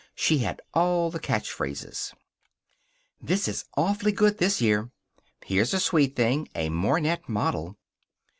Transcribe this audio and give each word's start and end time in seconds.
She 0.15 0.39
had 0.39 0.61
all 0.73 1.11
the 1.11 1.19
catch 1.19 1.51
phrases: 1.51 2.11
"This 3.21 3.47
is 3.47 3.65
awfully 3.77 4.11
good 4.11 4.39
this 4.39 4.59
year." 4.59 4.89
"Here's 5.45 5.75
a 5.75 5.79
sweet 5.79 6.15
thing. 6.15 6.47
A 6.55 6.69
Mornet 6.69 7.29
model." 7.29 7.77